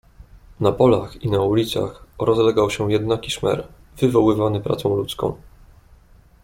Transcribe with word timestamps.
"Na 0.59 0.71
polach 0.71 1.15
i 1.23 1.29
na 1.31 1.41
ulicach 1.41 2.03
rozlegał 2.19 2.69
się 2.69 2.91
jednaki 2.91 3.31
szmer, 3.31 3.67
wywoływany 3.97 4.61
pracą 4.61 4.95
ludzką." 4.95 5.35